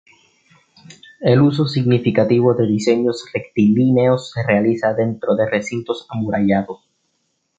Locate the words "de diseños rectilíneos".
2.55-4.31